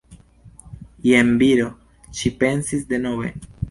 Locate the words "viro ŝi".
1.43-2.35